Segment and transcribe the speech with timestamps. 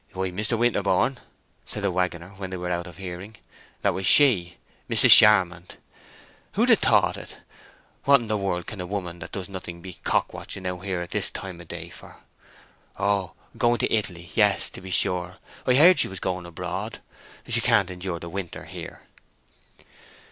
[0.13, 0.57] "Why, Mr.
[0.57, 1.19] Winterborne,"
[1.63, 3.35] said the wagoner, when they were out of hearing,
[3.83, 5.11] "that was She—Mrs.
[5.11, 5.75] Charmond!
[6.53, 7.37] Who'd ha' thought it?
[8.05, 11.01] What in the world can a woman that does nothing be cock watching out here
[11.01, 12.15] at this time o' day for?
[12.97, 15.37] Oh, going to Italy—yes to be sure,
[15.67, 16.99] I heard she was going abroad,
[17.47, 19.03] she can't endure the winter here."